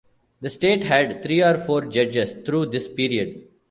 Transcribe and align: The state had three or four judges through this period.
The 0.41 0.49
state 0.49 0.83
had 0.85 1.21
three 1.21 1.43
or 1.43 1.59
four 1.59 1.85
judges 1.85 2.33
through 2.43 2.71
this 2.71 2.87
period. 2.87 3.43